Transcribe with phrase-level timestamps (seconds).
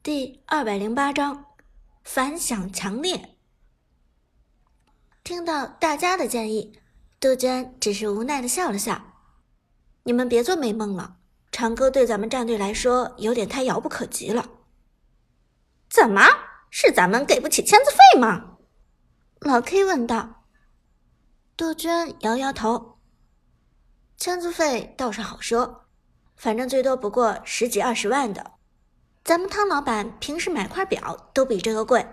[0.00, 1.46] 第二百零八章，
[2.04, 3.36] 反响强烈。
[5.24, 6.78] 听到大家的建议，
[7.18, 9.02] 杜鹃只是无奈的笑了笑。
[10.04, 11.16] 你们别做美梦了，
[11.50, 14.48] 长歌对咱们战队来说有点太遥不可及了。
[15.90, 16.22] 怎么
[16.70, 18.56] 是咱们给不起签字费吗？
[19.40, 20.44] 老 K 问道。
[21.56, 23.00] 杜鹃摇摇头，
[24.16, 25.88] 签字费倒是好说，
[26.36, 28.52] 反正最多不过十几二十万的。
[29.28, 32.06] 咱们汤老板平时买块表都比这个贵，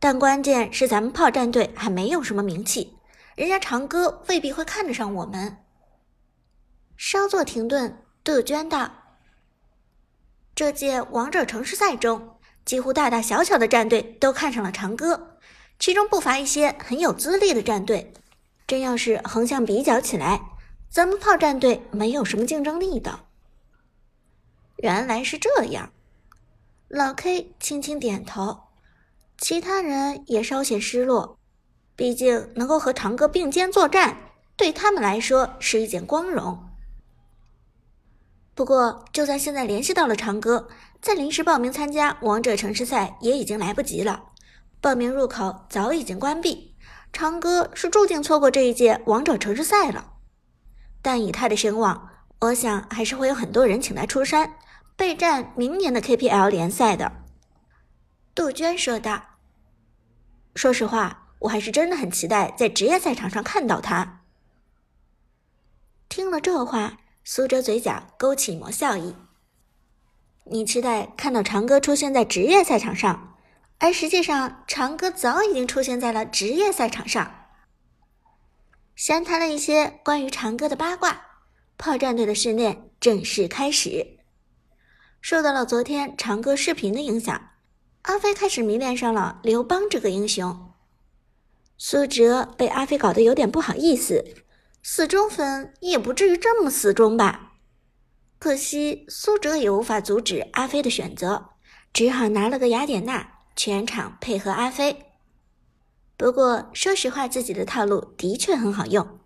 [0.00, 2.98] 但关键是咱们炮战队还没有什么名气，
[3.36, 5.58] 人家长歌未必会看得上我们。
[6.96, 8.90] 稍作停顿，杜鹃道
[10.52, 15.36] ：“这届王者城市赛中，几乎大大小小的战队都看上了长歌，
[15.78, 18.12] 其中不乏一些很有资历的战队。
[18.66, 20.40] 真要是横向比较起来，
[20.90, 23.20] 咱们炮战队没有什么竞争力的。”
[24.82, 25.92] 原来是这样。
[26.88, 28.60] 老 K 轻轻点头，
[29.36, 31.38] 其他人也稍显失落。
[31.94, 34.16] 毕竟能够和长歌并肩作战，
[34.56, 36.66] 对他们来说是一件光荣。
[38.54, 40.68] 不过，就算现在联系到了长歌，
[41.02, 44.30] 再临时报名参加王者城市赛也已经来不及了。
[44.80, 46.74] 报名入口早已经关闭，
[47.12, 50.12] 长歌是注定错过这一届王者城市赛了。
[51.02, 52.08] 但以他的声望，
[52.40, 54.54] 我想还是会有很多人请他出山。
[54.98, 57.12] 备战明年的 KPL 联赛的，
[58.34, 59.22] 杜鹃说道
[60.56, 64.22] ：“说实话，我还是真的很期待在职业赛场上看到他。”
[66.10, 69.14] 听了这话，苏哲嘴角勾起一抹笑意
[70.50, 73.36] ：“你期待看到长歌出现在职业赛场上，
[73.78, 77.46] 而实际上，长歌早已经出现在了职业赛场上。”
[78.96, 81.22] 闲谈了一些关于长歌的八卦，
[81.76, 84.17] 炮战队的训练正式开始。
[85.20, 87.50] 受到了昨天长歌视频的影响，
[88.02, 90.72] 阿飞开始迷恋上了刘邦这个英雄。
[91.76, 94.24] 苏哲被阿飞搞得有点不好意思，
[94.82, 97.52] 死忠粉也不至于这么死忠吧？
[98.38, 101.50] 可惜苏哲也无法阻止阿飞的选择，
[101.92, 105.04] 只好拿了个雅典娜，全场配合阿飞。
[106.16, 109.20] 不过说实话，自己的套路的确很好用，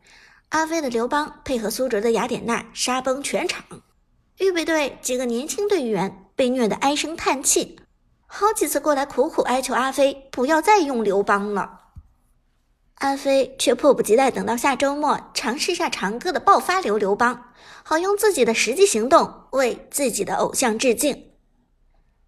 [0.49, 3.83] 阿飞的刘邦配合苏哲的雅典娜，杀崩全场。
[4.42, 7.78] 预备队几个年轻队员被虐得唉声叹气，
[8.26, 11.78] 好几次过来苦苦哀求阿飞不要再用刘邦了。
[12.94, 17.53] 阿飞却迫不及待等到下周末尝试下长歌的爆发流刘邦，
[17.84, 21.30] 好用自己的实际行动为自己的偶像致敬。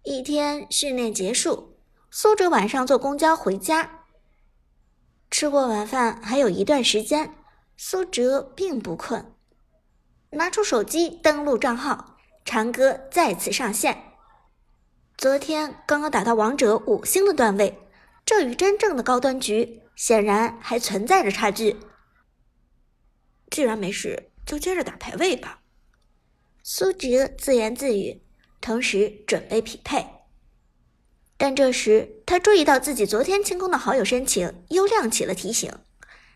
[0.03, 1.75] 一天训练结束，
[2.09, 4.05] 苏哲晚上坐公交回家，
[5.29, 7.35] 吃过晚饭还有一段时间，
[7.75, 9.34] 苏哲并不困。
[10.35, 14.11] 拿出手机登录账号，长歌再次上线。
[15.17, 17.79] 昨天刚刚打到王者五星的段位，
[18.25, 21.77] 这与真正的高端局显然还存在着差距。
[23.49, 25.61] 既然没事，就接着打排位吧。
[26.63, 28.21] 苏哲自言自语，
[28.59, 30.05] 同时准备匹配。
[31.37, 35.71] 但这时他注意到自己昨天清空的好友申请又亮起了提醒，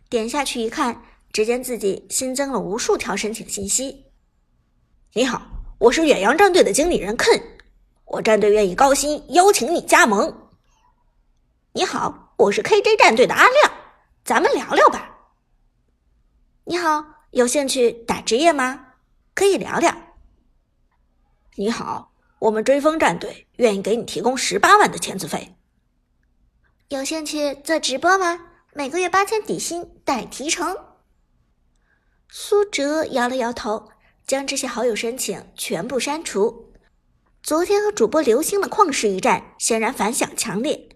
[0.10, 1.04] 点下去一看。
[1.32, 4.06] 只见自己新增了无数条申请信息。
[5.14, 5.42] 你好，
[5.80, 7.42] 我是远洋战队的经理人 Ken，
[8.06, 10.50] 我战队愿意高薪邀请你加盟。
[11.74, 13.72] 你好，我是 KJ 战队的阿亮，
[14.24, 15.18] 咱们聊聊吧。
[16.66, 18.88] 你好，有兴趣打职业吗？
[19.36, 19.96] 可以聊聊。
[21.56, 25.56] 你好，我们追风战队愿意给你提供十八万的签字费。
[26.90, 28.48] 有兴趣做直播吗？
[28.74, 30.76] 每个月八千底薪带提成。
[32.32, 33.90] 苏哲摇了摇头，
[34.28, 36.72] 将这些好友申请全部删除。
[37.42, 40.90] 昨天和主播刘星的旷世一战显然反响强烈，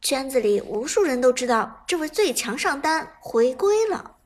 [0.00, 4.16] 圈子里无数人都知道这位最强上单回归了。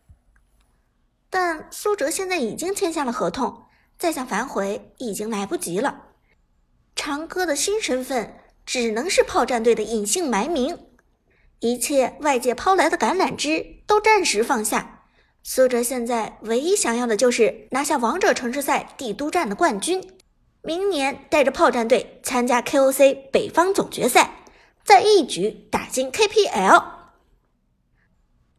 [1.28, 3.64] 但苏哲现在已经签下了合同，
[3.98, 6.04] 再想反悔已经来不及了。
[6.94, 10.78] 长歌的新身份只能是炮战队的隐姓埋名，
[11.58, 14.95] 一切外界抛来的橄榄枝都暂时放下。
[15.48, 20.18] 苏哲现在唯一想要的就是拿下王者城市赛帝都站的冠军，
[20.60, 24.40] 明年带着炮战队参加 KOC 北方总决赛，
[24.82, 26.84] 再一举打进 KPL。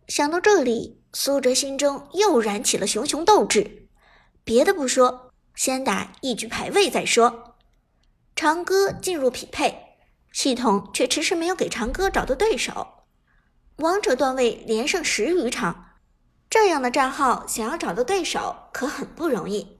[0.07, 3.89] 想到这里，苏哲心中又燃起了熊熊斗志。
[4.45, 7.57] 别的不说，先打一局排位再说。
[8.33, 9.97] 长歌进入匹配，
[10.31, 13.03] 系统却迟迟没有给长歌找到对手。
[13.75, 15.83] 王者段位连胜十余场。
[16.49, 19.79] 这样的账号想要找到对手可很不容易。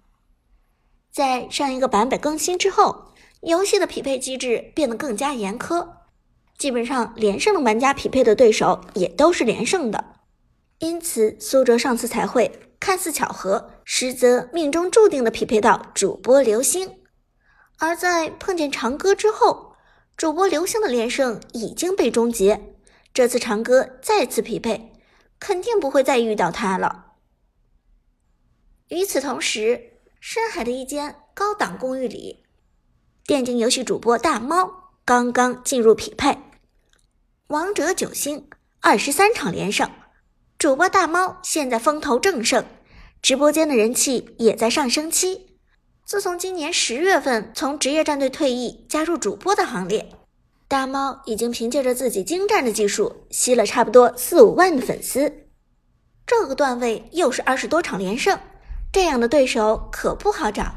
[1.12, 5.88] 在上一个版本更新之后，游戏的匹配机制变得更加严苛，
[6.58, 10.16] 基本上连胜的玩家匹配的对手也都是连胜的。
[10.80, 17.00] 因此，苏哲上次彩绘看似巧合，实则命中注定的匹配到主播流星。
[17.80, 19.74] 而在碰见长歌之后，
[20.16, 22.75] 主播流星的连胜已经被终结。
[23.13, 24.94] 这次长歌再次匹配，
[25.39, 27.13] 肯定不会再遇到他了。
[28.89, 32.45] 与此同时，深海的一间高档公寓里，
[33.25, 36.38] 电竞游戏主播大猫刚刚进入匹配，
[37.48, 38.50] 王者九星
[38.80, 39.89] 二十三场连胜，
[40.57, 42.66] 主播大猫现在风头正盛，
[43.22, 45.60] 直播间的人气也在上升期。
[46.06, 50.10] 自从今年十月份从职业战队退役，加入主播的行列，
[50.68, 55.48] 大猫已经凭借着自己精湛的技术，吸了差不多四五万的粉丝。
[56.25, 58.38] 这个段位又是二十多场连胜，
[58.92, 60.74] 这样的对手可不好找。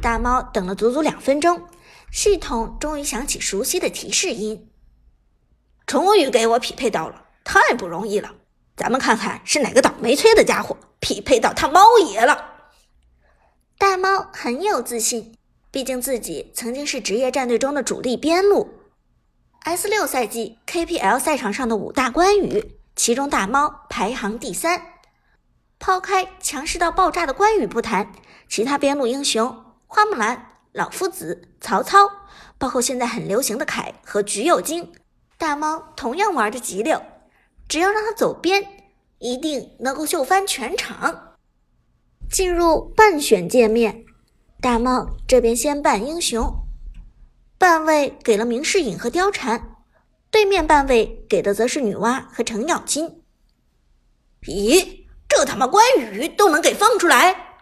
[0.00, 1.64] 大猫等了足足两分钟，
[2.10, 4.70] 系统终于响起熟悉的提示音，
[5.84, 8.34] 终于给我匹配到了，太不容易了。
[8.76, 12.52] 咱们看看是哪个倒霉催的家伙匹配到他猫爷了。
[13.76, 15.34] 大猫很有自信，
[15.70, 18.70] 毕竟自己曾经是职业战队中的主力边路。
[19.68, 24.80] S 六赛季 KPL 赛场上的五大关羽，其中大猫排行第三。
[25.78, 28.10] 抛开强势到爆炸的关羽不谈，
[28.48, 29.54] 其他边路英雄
[29.86, 31.98] 花木兰、老夫子、曹操，
[32.56, 34.90] 包括现在很流行的凯和橘右京，
[35.36, 37.02] 大猫同样玩的极溜。
[37.68, 38.66] 只要让他走边，
[39.18, 41.36] 一定能够秀翻全场。
[42.30, 44.06] 进入半选界面，
[44.62, 46.50] 大猫这边先扮英雄，
[47.58, 49.76] 半位给了明世隐和貂蝉，
[50.30, 53.24] 对面半位给的则是女娲和程咬金。
[54.42, 57.58] 咦，这他妈关羽都能给放出来？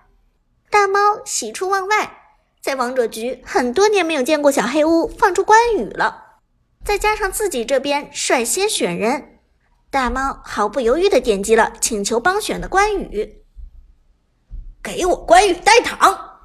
[0.69, 2.19] 大猫喜出望外，
[2.61, 6.41] 在王者局很多年没有见过小黑屋放出关羽了，
[6.85, 9.39] 再加上自己这边率先选人，
[9.91, 13.43] 大猫毫不犹豫的点击了请求帮选的关羽。
[14.83, 16.41] 给我关羽带躺！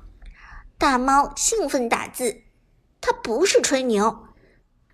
[0.78, 2.44] 大猫兴奋打字，
[3.02, 4.28] 他不是吹牛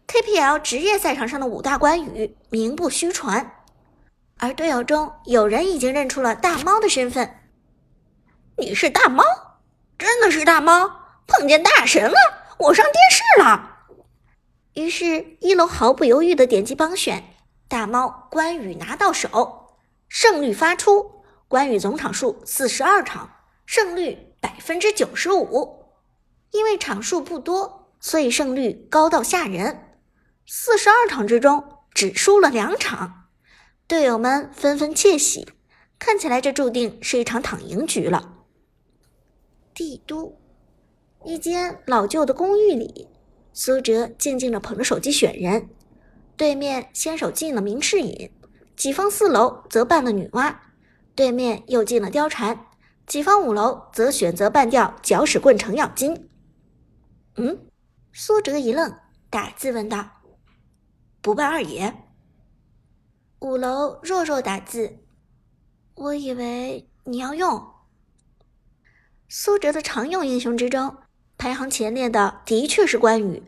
[0.08, 3.66] ，KPL 职业赛场上的五大关羽名不虚传，
[4.38, 7.42] 而队友中有人已经认出了大猫的身份。
[8.58, 9.24] 你是大猫？
[9.98, 10.90] 真的是大猫？
[11.28, 12.16] 碰见大神了！
[12.58, 13.80] 我上电视了！
[14.74, 17.36] 于是，一楼毫不犹豫的点击帮选，
[17.68, 19.76] 大猫关羽拿到手，
[20.08, 23.32] 胜率发出，关羽总场数四十二场。
[23.66, 25.92] 胜率百分之九十五，
[26.52, 29.84] 因为场数不多，所以胜率高到吓人。
[30.46, 31.64] 四十二场之中
[31.94, 33.26] 只输了两场，
[33.88, 35.48] 队友们纷纷窃喜，
[36.00, 38.36] 看起来这注定是一场躺赢局了。
[39.74, 40.38] 帝都
[41.26, 43.10] 一间老旧的公寓里，
[43.54, 45.70] 苏哲静静的捧着手机选人，
[46.38, 48.32] 对面先手进了明世隐，
[48.76, 50.56] 己方四楼则扮了女娲，
[51.14, 52.66] 对面又进了貂蝉。
[53.06, 56.30] 己方五楼则选择半吊搅屎棍程咬金。
[57.38, 57.67] 嗯，
[58.20, 58.98] 苏哲一愣，
[59.30, 60.10] 打字问道
[61.22, 61.94] ：“不办二爷？”
[63.42, 64.98] 五楼弱弱打字
[65.94, 67.64] ：“我以为你要用。”
[69.30, 70.98] 苏哲的常用英雄之中，
[71.38, 73.44] 排行前列的的确是关羽，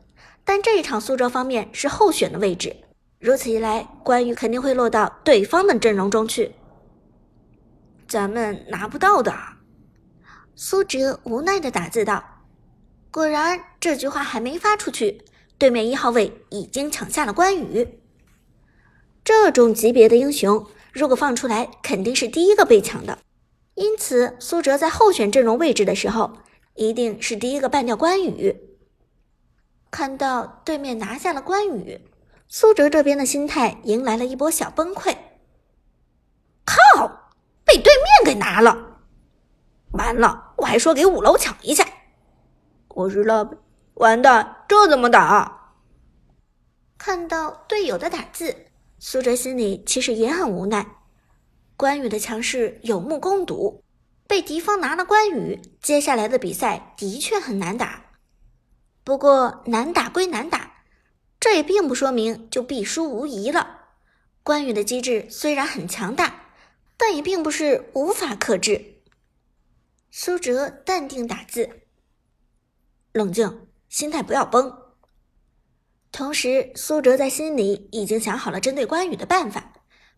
[0.46, 2.76] 但这一场苏哲方面是候选的位置，
[3.18, 6.54] 如此一来，关羽肯定会落到对方的阵容中去。
[8.08, 9.36] 咱们拿不到的，
[10.54, 12.24] 苏哲无奈的打字道。
[13.12, 15.24] 果然，这句话还没发出去，
[15.58, 18.00] 对面一号位已经抢下了关羽。
[19.24, 23.20] 这种级别的英雄，如果放出来，肯定是第一个被抢的。
[23.76, 26.38] 因此，苏哲在候选阵容位置的时候，
[26.76, 28.56] 一定是第一个办掉关羽。
[29.90, 32.02] 看到对面拿下了关羽，
[32.48, 35.16] 苏哲这边的心态迎来了一波小崩溃。
[36.64, 37.32] 靠！
[37.66, 39.00] 被对面给拿了，
[39.92, 40.54] 完了！
[40.58, 41.89] 我还说给五楼抢一下，
[43.00, 43.50] 我日了，
[43.94, 44.66] 完蛋！
[44.68, 45.78] 这怎么打？
[46.98, 48.66] 看到队友的打字，
[49.00, 50.86] 苏哲心里其实也很无奈。
[51.78, 53.86] 关羽的强势有目共睹，
[54.28, 58.08] 被敌方拿了关羽，接下来的比赛的确很难打。
[59.06, 60.84] 不过难打归难打，
[61.40, 63.78] 这也并不说明就必输无疑了。
[64.44, 66.36] 关羽的机制虽然很强大。
[67.02, 68.96] 但也并不是无法克制。
[70.12, 71.84] 苏哲淡定打字，
[73.12, 74.72] 冷静，心态不要崩。
[76.12, 79.74] 同时，苏哲在心里已经想好了针对关羽的办法。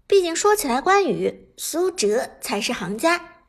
[0.08, 3.44] 毕竟说起来，关羽，苏哲才是行家。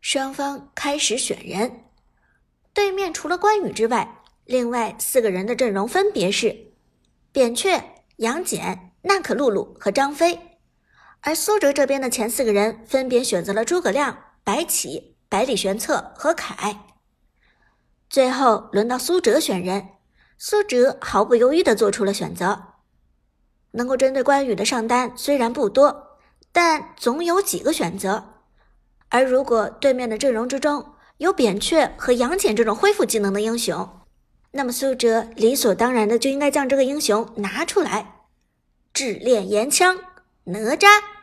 [0.00, 1.84] 双方开始选人，
[2.72, 6.72] 对面除了关羽之外，另外四个人的阵容分别是
[7.32, 7.82] 扁鹊、
[8.16, 10.58] 杨戬、娜可露露和张飞，
[11.20, 16.95] 而苏哲这边的前四个人分别选择了诸葛亮、白起、百里玄策和凯。
[18.08, 19.88] 最后轮到苏哲选人，
[20.38, 22.62] 苏哲毫不犹豫地做出了选择。
[23.72, 26.18] 能够针对关羽的上单虽然不多，
[26.52, 28.24] 但总有几个选择。
[29.08, 33.88] 而如果对面的阵容之中有扁鹊和杨戬这种恢复技能的英雄，
[34.52, 38.24] 那么苏哲理所当然的就应该将这个英雄拿出来。
[38.94, 39.98] 炙炼岩枪
[40.44, 41.15] 哪吒。